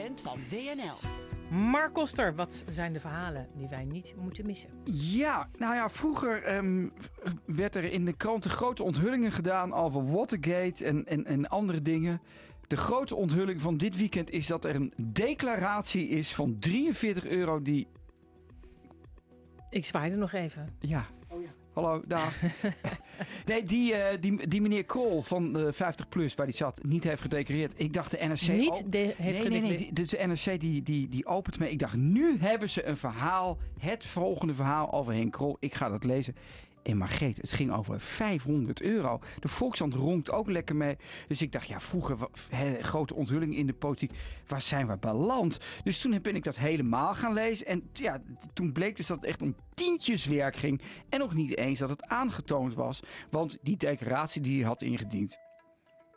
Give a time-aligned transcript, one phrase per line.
[0.00, 1.08] weekend van WNL.
[1.56, 4.70] Mark Koster, wat zijn de verhalen die wij niet moeten missen?
[4.92, 6.88] Ja, nou ja, vroeger ehm,
[7.46, 12.20] werd er in de kranten grote onthullingen gedaan over Watergate en, en, en andere dingen.
[12.66, 17.62] De grote onthulling van dit weekend is dat er een declaratie is van 43 euro
[17.62, 17.88] die...
[19.70, 20.76] Ik zwaaide nog even.
[20.78, 21.06] Ja.
[21.72, 22.40] Hallo, daar.
[23.46, 27.04] nee, die, uh, die, die meneer Krol van de 50 plus waar die zat, niet
[27.04, 27.72] heeft gedecoreerd.
[27.76, 28.46] Ik dacht de NRC...
[28.46, 31.70] Niet de, heeft nee, nee, nee, Dus de NRC die, die, die opent me.
[31.70, 33.58] Ik dacht, nu hebben ze een verhaal.
[33.78, 35.56] Het volgende verhaal over Henk Krol.
[35.60, 36.34] Ik ga dat lezen.
[36.82, 39.20] En Margreet, het ging over 500 euro.
[39.40, 40.96] De Volkshand ronkt ook lekker mee.
[41.28, 42.16] Dus ik dacht, ja, vroeger,
[42.80, 44.12] grote onthulling in de politiek.
[44.46, 45.58] Waar zijn we beland?
[45.84, 47.66] Dus toen ben ik dat helemaal gaan lezen.
[47.66, 48.22] En ja,
[48.52, 50.80] toen bleek dus dat het echt om tientjeswerk ging.
[51.08, 53.00] En nog niet eens dat het aangetoond was.
[53.30, 55.38] Want die declaratie die hij had ingediend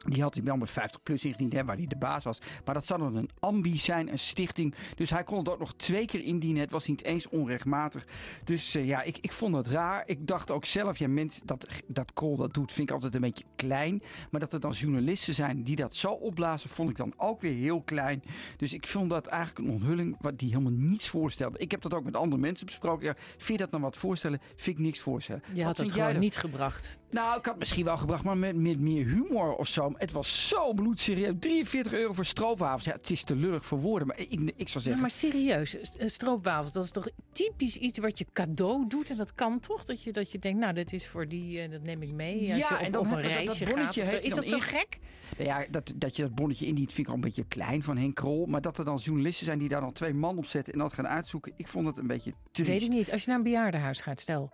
[0.06, 2.40] die had hij wel met 50 plus ingediend, hè, waar hij de baas was.
[2.66, 4.76] Maar dat zou dan een ambi zijn, een stichting.
[4.96, 6.62] Dus hij kon het ook nog twee keer indienen.
[6.62, 8.06] Het was niet eens onrechtmatig.
[8.44, 10.04] Dus uh, ja, ik, ik vond dat raar.
[10.06, 13.22] Ik dacht ook zelf, ja, mensen dat, dat Kool dat doet, vind ik altijd een
[13.22, 14.02] beetje klein.
[14.32, 17.54] Maar dat er dan journalisten zijn die dat zo opblazen, vond ik dan ook weer
[17.54, 18.24] heel klein.
[18.58, 21.58] Dus ik vond dat eigenlijk een onthulling wat die helemaal niets voorstelde.
[21.58, 23.06] Ik heb dat ook met andere mensen besproken.
[23.06, 24.42] Ja, vind je dat nou wat voorstellen?
[24.56, 25.44] Vind ik niks voorstellen.
[25.54, 27.00] Je had het gewoon niet gebracht.
[27.14, 29.94] Nou, ik had misschien wel gebracht, maar met, met meer humor of zo.
[29.98, 31.34] Het was zo bloedserieus.
[31.40, 32.84] 43 euro voor stroopwafels.
[32.84, 35.02] Ja, het is te lullig voor woorden, maar ik, ik zou zeggen...
[35.02, 39.10] maar serieus, stroopwafels, dat is toch typisch iets wat je cadeau doet?
[39.10, 39.86] En dat kan toch?
[39.86, 42.54] Dat je, dat je denkt, nou, dit is voor die, uh, dat neem ik mee.
[42.54, 44.24] Als ja, je op, en dan op een reisje dat, gaat.
[44.24, 45.00] Is dat zo gek?
[45.38, 48.16] Ja, dat, dat je dat bonnetje indient vind ik al een beetje klein van Henk
[48.16, 48.46] Krol.
[48.46, 50.94] Maar dat er dan journalisten zijn die daar dan twee man op zetten en dat
[50.94, 51.54] gaan uitzoeken.
[51.56, 52.70] Ik vond het een beetje triest.
[52.70, 53.12] Weet ik niet.
[53.12, 54.52] Als je naar een bejaardenhuis gaat, stel...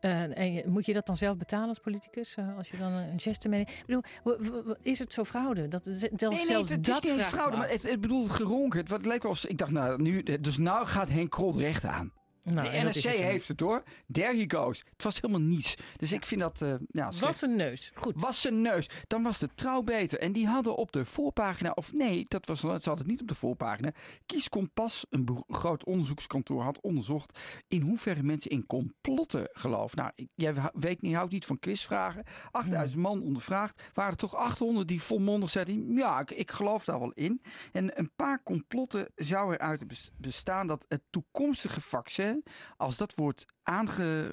[0.00, 2.36] Uh, en moet je dat dan zelf betalen als politicus?
[2.36, 3.48] Uh, als je dan een geste.
[3.48, 5.68] Ik bedoel, is het zo fraude?
[5.68, 8.86] Dat, dat nee, nee, zelfs het, dat is niet fraude, maar het, het bedoelt geronken.
[8.86, 12.12] Het, leek wel ik dacht, nou, nu, dus nou gaat Henk Krol recht aan.
[12.42, 13.82] Nou, de NRC heeft het hoor.
[14.12, 14.84] There he goes.
[14.92, 15.76] Het was helemaal niets.
[15.96, 16.60] Dus ik vind dat...
[16.60, 17.90] Uh, ja, was een neus.
[17.94, 18.14] Goed.
[18.16, 18.88] Was een neus.
[19.06, 20.18] Dan was de trouw beter.
[20.18, 21.70] En die hadden op de voorpagina...
[21.70, 23.92] Of nee, dat was, ze hadden het niet op de voorpagina.
[24.26, 27.38] Kies Kompas, een groot onderzoekskantoor, had onderzocht...
[27.68, 29.98] in hoeverre mensen in complotten geloven.
[29.98, 32.24] Nou, jij weet niet, houdt niet van quizvragen.
[32.50, 33.90] 8000 man ondervraagd.
[33.94, 35.94] Waren er toch 800 die volmondig zeiden...
[35.94, 37.42] Ja, ik, ik geloof daar wel in.
[37.72, 39.84] En een paar complotten zou eruit
[40.16, 40.66] bestaan...
[40.66, 42.29] dat het toekomstige vaccin
[42.76, 44.30] als dat wordt aange,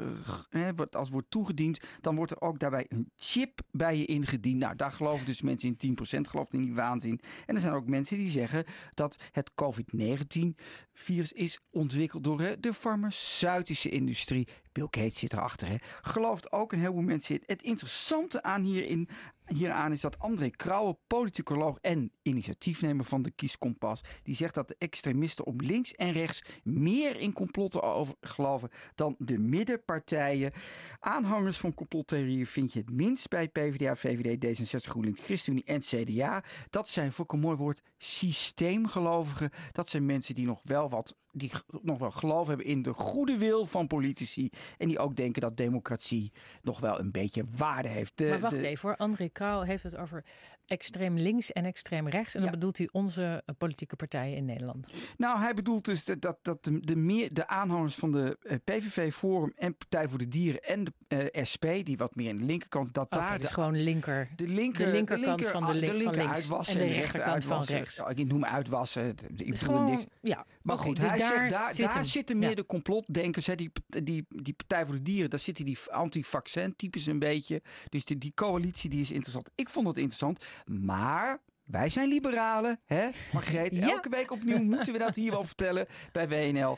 [0.49, 4.59] hè, als wordt toegediend, dan wordt er ook daarbij een chip bij je ingediend.
[4.59, 7.19] Nou, daar geloven dus mensen in 10%, gelooft in die waanzin.
[7.45, 13.89] En er zijn ook mensen die zeggen dat het COVID-19-virus is ontwikkeld door de farmaceutische
[13.89, 14.47] industrie.
[14.71, 15.67] Bill Gates zit erachter.
[15.67, 15.75] Hè.
[16.01, 17.43] Gelooft ook een heleboel mensen in.
[17.45, 19.09] Het interessante aan hierin
[19.47, 24.75] hieraan is dat André Krauwe, politicoloog en initiatiefnemer van de Kieskompas, die zegt dat de
[24.77, 30.51] extremisten op links en rechts meer in complotten over geloven dan de middenpartijen.
[30.99, 36.43] Aanhangers van complottheorieën vind je het minst bij PvdA, VVD, D66, GroenLinks, ChristenUnie en CDA.
[36.69, 39.49] Dat zijn voor een mooi woord systeemgelovigen.
[39.71, 43.37] Dat zijn mensen die nog wel wat, die nog wel geloof hebben in de goede
[43.37, 46.31] wil van politici en die ook denken dat democratie
[46.61, 48.11] nog wel een beetje waarde heeft.
[48.15, 50.23] De, maar wacht even hoor, André Krauw heeft het over
[50.67, 52.35] extreem links en extreem rechts.
[52.35, 54.93] En dan bedoelt hij onze eh, politieke partijen in Nederland.
[55.17, 59.13] Nou, hij bedoelt dus dat, dat, de, de, meer, de aanhangers van de eh, PVV,
[59.13, 62.45] Forum en Partij voor de Dieren en de uh, SP, die wat meer aan de
[62.45, 63.37] linkerkant, dat okay, daar...
[63.37, 64.29] Dus gewoon linker.
[64.35, 67.63] De, linker, de linkerkant linker, van de, de linker van uitwassen en de rechterkant van
[67.63, 68.01] rechts.
[68.15, 69.15] ik noem uitwassen.
[69.35, 70.03] Ik is gewoon, niks.
[70.21, 71.17] Ja, maar goed, dus hij
[71.49, 73.45] daar zit daar zitten meer de complotdenkers.
[73.45, 73.71] Hè, die,
[74.03, 77.61] die, die Partij voor de Dieren, daar zitten die anti-vaccin types een beetje.
[77.89, 79.49] Dus die, die coalitie die is interessant.
[79.55, 80.45] Ik vond het interessant.
[80.65, 83.75] Maar wij zijn liberalen, hè, Margreet?
[83.75, 83.89] ja.
[83.89, 86.77] Elke week opnieuw moeten we dat hier wel vertellen bij WNL.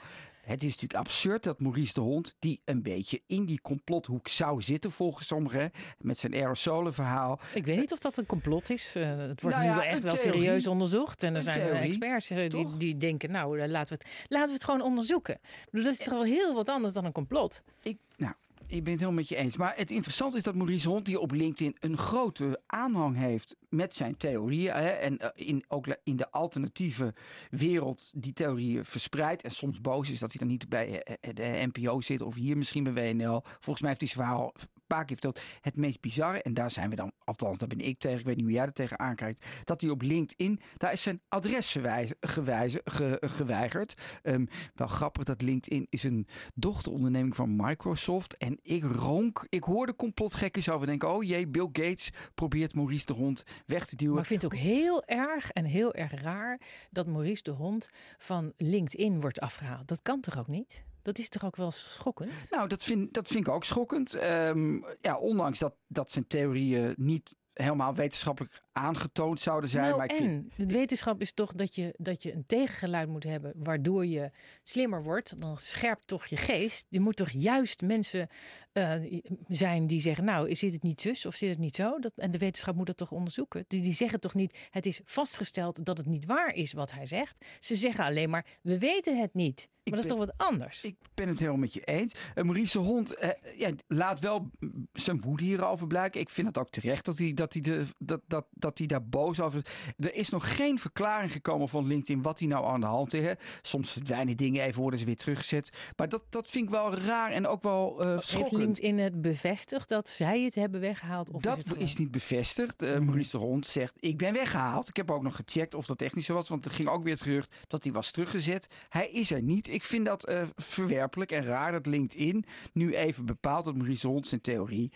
[0.49, 4.61] Het is natuurlijk absurd dat Maurice de Hond, die een beetje in die complothoek zou
[4.61, 7.39] zitten volgens sommigen, met zijn aerosolenverhaal.
[7.53, 8.95] Ik weet niet of dat een complot is.
[8.95, 11.23] Uh, het wordt nou nu wel echt wel serieus onderzoegd.
[11.23, 14.53] En er zijn theorie, experts uh, die, die denken, nou laten we, het, laten we
[14.53, 15.39] het gewoon onderzoeken.
[15.71, 17.63] Dus dat is toch wel heel wat anders dan een complot.
[17.81, 18.33] Ik, nou,
[18.69, 19.57] ik ben het helemaal met je eens.
[19.57, 23.95] Maar het interessante is dat Maurice Hond, die op LinkedIn een grote aanhang heeft met
[23.95, 24.73] zijn theorieën.
[24.73, 27.13] Hè, en eh, in, ook in de alternatieve
[27.49, 29.43] wereld die theorieën verspreidt.
[29.43, 32.35] En soms boos is dat hij dan niet bij eh, eh, de NPO zit of
[32.35, 33.41] hier misschien bij WNL.
[33.43, 34.51] Volgens mij heeft hij zijn
[34.89, 35.39] paar keer verteld.
[35.61, 38.35] Het meest bizarre, en daar zijn we dan, althans daar ben ik tegen, ik weet
[38.35, 41.77] niet hoe jij er tegen aankijkt, dat hij op LinkedIn, daar is zijn adres
[42.21, 42.81] gewijze,
[43.19, 43.93] geweigerd.
[44.23, 48.37] Um, wel grappig, dat LinkedIn is een dochteronderneming van Microsoft.
[48.37, 53.13] En ik ronk, ik hoorde complotgekken over denken, oh jee, Bill Gates probeert Maurice de
[53.13, 54.13] Hond weg te duwen.
[54.13, 56.59] Maar ik vind het ook heel erg en heel erg raar
[56.89, 59.87] dat Maurice de Hond van LinkedIn wordt afgehaald.
[59.87, 60.83] Dat kan toch ook niet?
[61.01, 62.31] Dat is toch ook wel schokkend?
[62.49, 64.23] Nou, dat vind, dat vind ik ook schokkend.
[64.23, 69.83] Um, ja, ondanks dat, dat zijn theorieën niet helemaal wetenschappelijk aangetoond zouden zijn.
[69.83, 70.53] Nou, maar ik vind...
[70.57, 74.31] en de wetenschap is toch dat je, dat je een tegengeluid moet hebben waardoor je
[74.63, 75.41] slimmer wordt.
[75.41, 76.85] Dan scherpt toch je geest.
[76.89, 78.27] Je moet toch juist mensen
[78.73, 81.99] uh, zijn die zeggen, nou, zit het niet zus of zit het niet zo?
[81.99, 83.65] Dat, en de wetenschap moet dat toch onderzoeken.
[83.67, 87.05] Die, die zeggen toch niet, het is vastgesteld dat het niet waar is wat hij
[87.05, 87.45] zegt.
[87.59, 89.69] Ze zeggen alleen maar, we weten het niet.
[89.89, 90.83] Maar dat is toch wat anders?
[90.83, 92.13] Ik ben het helemaal met je eens.
[92.35, 94.49] Uh, Maurice Hond uh, ja, laat wel
[94.93, 96.21] zijn woede hierover blijken.
[96.21, 99.05] Ik vind het ook terecht dat hij, dat hij, de, dat, dat, dat hij daar
[99.05, 100.05] boos over is.
[100.05, 103.33] Er is nog geen verklaring gekomen van LinkedIn wat hij nou aan de hand is.
[103.61, 105.69] Soms verdwijnen dingen even, worden ze weer teruggezet.
[105.95, 109.89] Maar dat, dat vind ik wel raar en ook wel uh, Heeft LinkedIn het bevestigd
[109.89, 111.31] dat zij het hebben weggehaald?
[111.31, 112.83] Of dat is, is, niet bevestigd.
[112.83, 114.89] Uh, Maurice de Hond zegt, ik ben weggehaald.
[114.89, 116.49] Ik heb ook nog gecheckt of dat echt niet zo was.
[116.49, 118.67] Want er ging ook weer het gerucht dat hij was teruggezet.
[118.89, 119.67] Hij is er niet.
[119.67, 124.27] Ik vind dat uh, verwerpelijk en raar dat LinkedIn nu even bepaalt dat Maurice Hond
[124.27, 124.91] zijn theorie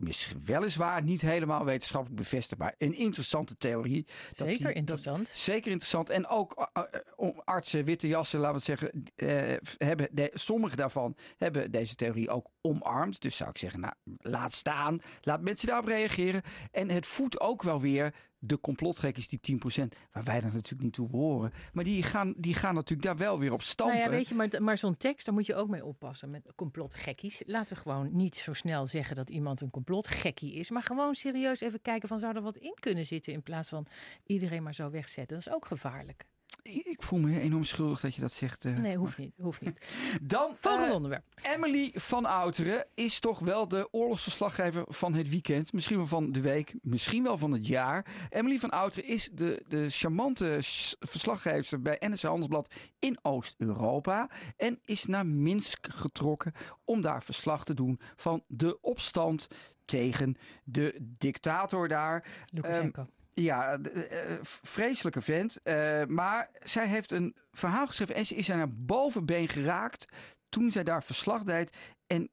[0.00, 2.74] misschien weliswaar niet helemaal wetenschappelijk bevestigbaar.
[2.78, 4.06] Een interessante theorie.
[4.30, 5.28] Zeker interessant.
[5.28, 6.10] zeker interessant.
[6.10, 6.70] En ook
[7.18, 12.30] uh, artsen, witte jassen, laten we zeggen, uh, hebben de, sommige daarvan hebben deze theorie
[12.30, 13.20] ook omarmd.
[13.20, 15.00] Dus zou ik zeggen, nou, laat staan.
[15.20, 16.42] Laat mensen daarop reageren.
[16.70, 20.92] En het voedt ook wel weer de complotgekkies, die 10%, waar wij dan natuurlijk niet
[20.92, 21.52] toe behoren.
[21.72, 23.96] Maar die gaan, die gaan natuurlijk daar wel weer op stampen.
[23.96, 26.52] Nou ja, weet je, maar, maar zo'n tekst, daar moet je ook mee oppassen met
[26.56, 27.42] complotgekkies.
[27.46, 30.70] Laten we gewoon niet zo snel zeggen dat iemand een complotgekkie is.
[30.70, 33.86] Maar gewoon serieus even kijken van zou er wat in kunnen zitten in plaats van
[34.26, 35.36] iedereen maar zo wegzetten.
[35.36, 36.24] Dat is ook gevaarlijk.
[36.62, 38.64] Ik voel me enorm schuldig dat je dat zegt.
[38.64, 39.32] Uh, nee, hoeft niet.
[39.36, 39.86] Hoeft niet.
[40.22, 41.24] Dan, Volgende uh, onderwerp.
[41.42, 45.72] Emily van Outeren is toch wel de oorlogsverslaggever van het weekend.
[45.72, 48.06] Misschien wel van de week, misschien wel van het jaar.
[48.30, 50.58] Emily van Outeren is de, de charmante
[51.00, 54.30] verslaggever bij NSC Handelsblad in Oost-Europa.
[54.56, 56.52] En is naar Minsk getrokken
[56.84, 59.48] om daar verslag te doen van de opstand
[59.84, 62.24] tegen de dictator daar.
[62.50, 63.00] Lukashenko.
[63.00, 63.98] Um, ja, uh,
[64.42, 65.58] vreselijke vent.
[65.64, 70.06] Uh, maar zij heeft een verhaal geschreven en ze is er naar bovenbeen geraakt
[70.48, 71.76] toen zij daar verslag deed.
[72.06, 72.30] En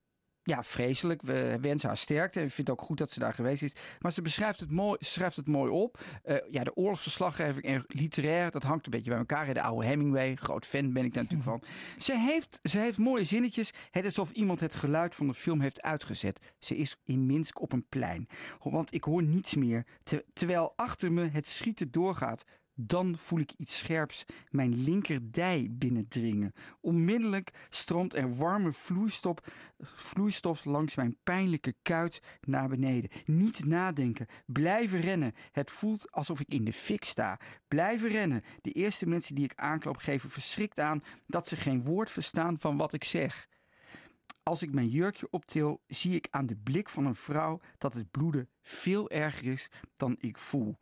[0.48, 1.22] ja, vreselijk.
[1.22, 2.40] We wensen haar sterkte.
[2.40, 3.76] En ik vind het ook goed dat ze daar geweest is.
[4.00, 6.00] Maar ze beschrijft het mooi, schrijft het mooi op.
[6.26, 9.54] Uh, ja, de oorlogsverslaggeving en literair, dat hangt een beetje bij elkaar.
[9.54, 11.64] De oude Hemingway, groot fan ben ik daar natuurlijk van.
[11.98, 13.72] Ze heeft, ze heeft mooie zinnetjes.
[13.92, 16.40] Het is alsof iemand het geluid van de film heeft uitgezet.
[16.60, 18.28] Ze is in Minsk op een plein.
[18.64, 19.86] Want ik hoor niets meer.
[20.34, 22.46] terwijl achter me het schieten doorgaat.
[22.80, 26.54] Dan voel ik iets scherps mijn linkerdij binnendringen.
[26.80, 29.38] Onmiddellijk stroomt er warme vloeistof,
[29.80, 33.10] vloeistof langs mijn pijnlijke kuit naar beneden.
[33.26, 35.34] Niet nadenken, blijven rennen.
[35.52, 37.40] Het voelt alsof ik in de fik sta.
[37.68, 38.44] Blijven rennen.
[38.62, 42.78] De eerste mensen die ik aanklop geven verschrikt aan dat ze geen woord verstaan van
[42.78, 43.48] wat ik zeg.
[44.44, 48.12] Als ik mijn jurkje optil, zie ik aan de blik van een vrouw dat het
[48.12, 50.78] bloeden veel erger is dan ik voel.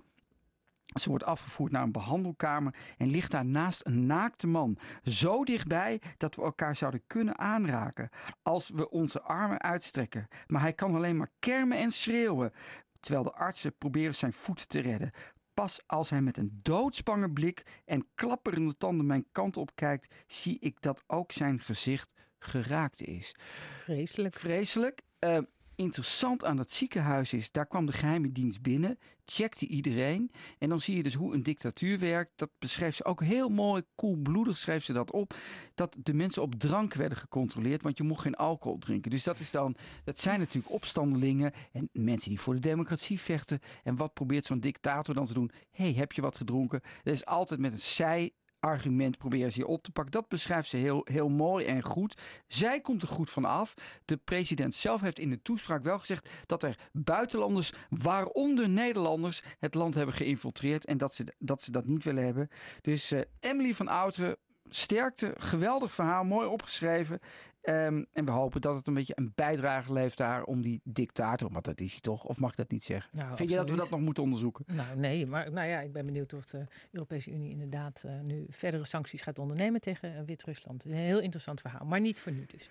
[1.00, 4.78] Ze wordt afgevoerd naar een behandelkamer en ligt daar naast een naakte man.
[5.04, 8.10] Zo dichtbij dat we elkaar zouden kunnen aanraken
[8.42, 10.28] als we onze armen uitstrekken.
[10.48, 12.54] Maar hij kan alleen maar kermen en schreeuwen,
[13.00, 15.12] terwijl de artsen proberen zijn voet te redden.
[15.54, 20.60] Pas als hij met een doodsbange blik en klapperende tanden mijn kant op kijkt, zie
[20.60, 23.36] ik dat ook zijn gezicht geraakt is.
[23.80, 24.36] Vreselijk.
[24.36, 25.02] Vreselijk.
[25.20, 25.40] Uh,
[25.76, 30.32] interessant aan dat ziekenhuis is, daar kwam de geheime dienst binnen, checkte iedereen.
[30.60, 32.32] En dan zie je dus hoe een dictatuur werkt.
[32.36, 35.36] Dat beschrijft ze ook heel mooi, koelbloedig schreef ze dat op.
[35.76, 39.12] Dat de mensen op drank werden gecontroleerd, want je mocht geen alcohol drinken.
[39.12, 43.60] Dus dat is dan, dat zijn natuurlijk opstandelingen en mensen die voor de democratie vechten.
[43.84, 45.52] En wat probeert zo'n dictator dan te doen?
[45.72, 46.82] hey, heb je wat gedronken?
[47.04, 48.32] Dat is altijd met een zij
[48.66, 50.14] argument proberen ze hier op te pakken.
[50.14, 52.22] Dat beschrijft ze heel, heel mooi en goed.
[52.48, 53.74] Zij komt er goed van af.
[54.06, 59.74] De president zelf heeft in de toespraak wel gezegd dat er buitenlanders, waaronder Nederlanders, het
[59.74, 62.50] land hebben geïnfiltreerd en dat ze dat, ze dat niet willen hebben.
[62.82, 64.38] Dus uh, Emily van Outeren
[64.76, 67.20] sterkte, geweldig verhaal, mooi opgeschreven.
[67.62, 71.52] Ehm, en we hopen dat het een beetje een bijdrage levert daar om die dictator,
[71.52, 73.10] want dat is hij toch, of mag ik dat niet zeggen?
[73.18, 74.66] Nou, Vind je dat we dat nog moeten onderzoeken?
[74.68, 78.46] Nou nee, maar nou ja, ik ben benieuwd of de Europese Unie inderdaad uh, nu
[78.50, 80.86] verdere sancties gaat ondernemen tegen uh, Wit-Rusland.
[80.86, 82.70] Een heel interessant verhaal, maar niet voor nu dus.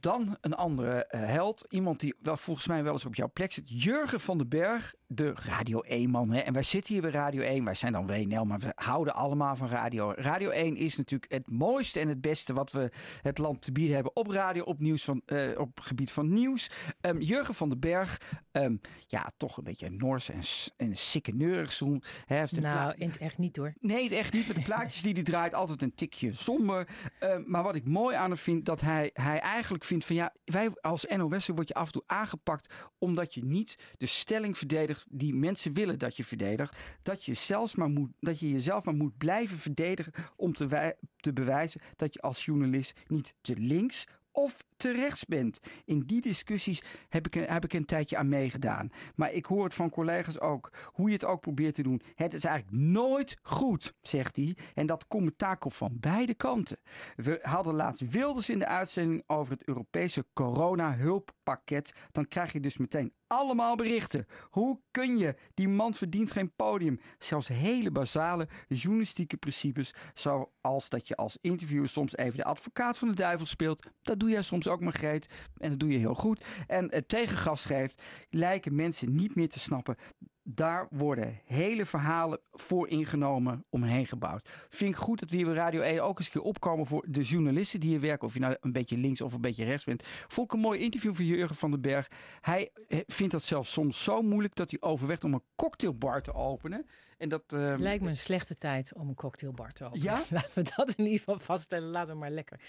[0.00, 1.64] Dan een andere uh, held.
[1.68, 3.82] Iemand die wel, volgens mij wel eens op jouw plek zit.
[3.82, 6.32] Jurgen van den Berg, de Radio 1-man.
[6.32, 7.64] En wij zitten hier bij Radio 1.
[7.64, 10.12] Wij zijn dan WNL, maar we houden allemaal van Radio.
[10.16, 12.90] Radio 1 is natuurlijk het mooiste en het beste wat we
[13.22, 16.70] het land te bieden hebben op radio, op, nieuws van, uh, op gebied van nieuws.
[17.00, 18.20] Um, Jurgen van den Berg,
[18.52, 20.40] um, ja, toch een beetje Noors en,
[20.76, 22.02] en sikkeneurig zoen.
[22.50, 23.74] Nou, in het echt niet hoor.
[23.80, 24.46] Nee, echt niet.
[24.46, 26.88] Met de plaatjes die hij draait, altijd een tikje somber.
[27.20, 30.34] Um, maar wat ik mooi aan hem vind, dat hij, hij eigenlijk vindt van ja,
[30.44, 35.06] wij als NOS word je af en toe aangepakt omdat je niet de stelling verdedigt
[35.08, 36.78] die mensen willen dat je verdedigt.
[37.02, 41.32] Dat je, zelfs maar moet, dat je jezelf maar moet blijven verdedigen om te, te
[41.32, 44.06] bewijzen dat je als journalist niet te links
[44.42, 45.60] of te rechts bent.
[45.84, 48.90] In die discussies heb ik, heb ik een tijdje aan meegedaan.
[49.14, 52.02] Maar ik hoor het van collega's ook, hoe je het ook probeert te doen.
[52.14, 54.56] Het is eigenlijk nooit goed, zegt hij.
[54.74, 56.78] En dat commentaar komt van beide kanten.
[57.16, 61.92] We hadden laatst Wilders in de uitzending over het Europese corona-hulppakket.
[62.12, 64.26] Dan krijg je dus meteen allemaal berichten.
[64.50, 65.34] Hoe kun je?
[65.54, 67.00] Die man verdient geen podium.
[67.18, 73.08] Zelfs hele basale journalistieke principes, zoals dat je als interviewer soms even de advocaat van
[73.08, 73.86] de duivel speelt.
[74.02, 75.28] Dat doe jij soms ook, Margreet.
[75.56, 76.44] En dat doe je heel goed.
[76.66, 79.96] En het tegengas geeft, lijken mensen niet meer te snappen
[80.42, 84.48] daar worden hele verhalen voor ingenomen omheen gebouwd.
[84.68, 87.04] Vind ik goed dat we hier bij Radio 1 ook eens een keer opkomen voor
[87.08, 88.26] de journalisten die hier werken.
[88.26, 90.02] Of je nou een beetje links of een beetje rechts bent.
[90.06, 92.08] Vond ik een mooi interview van Jurgen van den Berg.
[92.40, 96.34] Hij eh, vindt dat zelfs soms zo moeilijk dat hij overweegt om een cocktailbar te
[96.34, 96.86] openen.
[97.18, 100.04] En dat, uh, Lijkt me een slechte tijd om een cocktailbar te openen.
[100.04, 100.22] Ja?
[100.30, 101.88] Laten we dat in ieder geval vaststellen.
[101.88, 102.60] Laten we maar lekker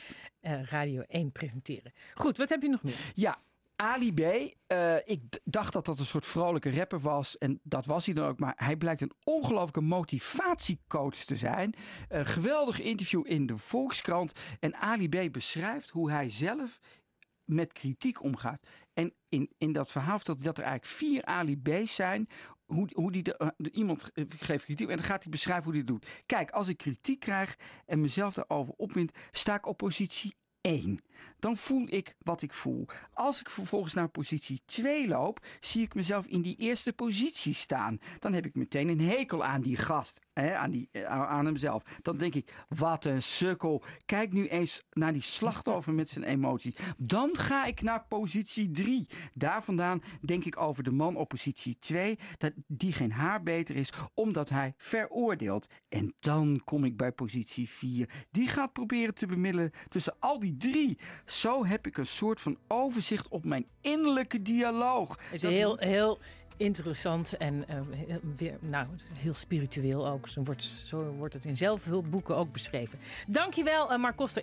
[0.41, 1.93] uh, Radio 1 presenteren.
[2.13, 3.11] Goed, wat heb je nog meer?
[3.13, 3.41] Ja,
[3.81, 7.37] Ali B, uh, ik dacht dat dat een soort vrolijke rapper was.
[7.37, 8.39] En dat was hij dan ook.
[8.39, 11.73] Maar hij blijkt een ongelooflijke motivatiecoach te zijn.
[12.07, 14.31] Een geweldig interview in de Volkskrant.
[14.59, 16.79] En Ali B beschrijft hoe hij zelf
[17.45, 18.67] met kritiek omgaat.
[18.93, 22.27] En in, in dat verhaal vertelt dat er eigenlijk vier Ali B's zijn.
[22.65, 25.73] Hoe, hoe die de, uh, de, iemand geeft kritiek en dan gaat hij beschrijven hoe
[25.73, 26.23] hij het doet.
[26.25, 30.99] Kijk, als ik kritiek krijg en mezelf daarover opwind, sta ik op positie 1
[31.41, 32.85] dan voel ik wat ik voel.
[33.13, 37.99] Als ik vervolgens naar positie 2 loop, zie ik mezelf in die eerste positie staan.
[38.19, 41.83] Dan heb ik meteen een hekel aan die gast, aan, die, eh, aan hemzelf.
[42.01, 43.83] Dan denk ik, wat een sukkel.
[44.05, 46.75] Kijk nu eens naar die slachtoffer met zijn emoties.
[46.97, 49.07] Dan ga ik naar positie 3.
[49.33, 53.75] Daar vandaan denk ik over de man op positie 2, dat die geen haar beter
[53.75, 55.67] is, omdat hij veroordeelt.
[55.89, 58.09] En dan kom ik bij positie 4.
[58.31, 60.97] Die gaat proberen te bemiddelen tussen al die drie.
[61.25, 65.19] Zo heb ik een soort van overzicht op mijn innerlijke dialoog.
[65.23, 66.19] Het is heel, heel
[66.57, 67.75] interessant en uh,
[68.35, 68.87] weer, nou,
[69.19, 70.27] heel spiritueel ook.
[70.27, 72.99] Zo wordt, zo wordt het in zelfhulpboeken ook beschreven.
[73.27, 74.39] Dankjewel, uh, Mark Koster.